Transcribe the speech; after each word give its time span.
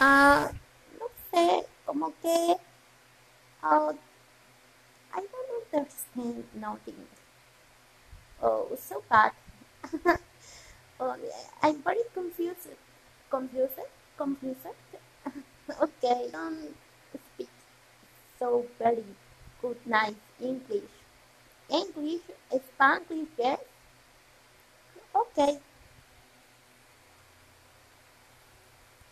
Ah, 0.00 0.50
no 0.98 1.06
sé, 1.30 1.66
como 1.84 2.12
que 2.22 2.56
uh, 3.62 3.92
I 5.12 5.20
don't 5.20 5.74
understand 5.74 6.44
nothing. 6.54 7.06
Oh, 8.42 8.68
so 8.78 9.02
bad. 9.10 9.32
oh, 11.00 11.16
I'm 11.62 11.82
very 11.82 12.04
confused. 12.14 12.68
Confused? 13.30 13.78
Confused? 14.16 14.66
okay, 15.82 16.30
don't 16.32 16.74
speak 17.34 17.50
so 18.38 18.64
very 18.78 19.04
good, 19.60 19.76
nice 19.86 20.14
English. 20.40 20.88
English, 21.68 22.22
Spanish, 22.72 23.28
yes? 23.38 23.60
Okay. 25.14 25.58